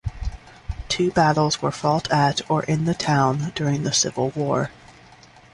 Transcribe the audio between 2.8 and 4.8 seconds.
the town during the Civil War.